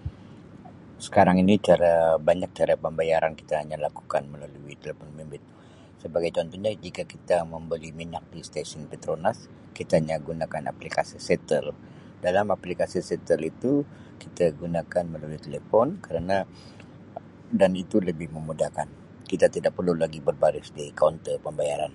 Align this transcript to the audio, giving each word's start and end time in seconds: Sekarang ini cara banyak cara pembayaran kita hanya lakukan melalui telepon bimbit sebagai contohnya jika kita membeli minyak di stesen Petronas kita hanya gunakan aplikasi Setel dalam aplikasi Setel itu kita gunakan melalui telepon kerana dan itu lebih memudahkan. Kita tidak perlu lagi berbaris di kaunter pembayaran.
Sekarang 1.06 1.36
ini 1.42 1.54
cara 1.68 1.94
banyak 2.28 2.50
cara 2.58 2.74
pembayaran 2.84 3.34
kita 3.40 3.54
hanya 3.60 3.74
lakukan 3.86 4.22
melalui 4.32 4.74
telepon 4.82 5.08
bimbit 5.18 5.42
sebagai 6.02 6.30
contohnya 6.36 6.70
jika 6.84 7.02
kita 7.12 7.36
membeli 7.52 7.90
minyak 8.00 8.24
di 8.32 8.38
stesen 8.48 8.82
Petronas 8.90 9.38
kita 9.76 9.92
hanya 9.98 10.16
gunakan 10.26 10.64
aplikasi 10.72 11.16
Setel 11.28 11.66
dalam 12.24 12.46
aplikasi 12.56 12.98
Setel 13.10 13.40
itu 13.52 13.72
kita 14.22 14.44
gunakan 14.60 15.04
melalui 15.12 15.40
telepon 15.46 15.86
kerana 16.04 16.36
dan 17.60 17.72
itu 17.82 17.96
lebih 18.08 18.28
memudahkan. 18.36 18.86
Kita 19.30 19.46
tidak 19.54 19.72
perlu 19.76 19.94
lagi 20.02 20.18
berbaris 20.28 20.68
di 20.78 20.84
kaunter 20.98 21.34
pembayaran. 21.46 21.90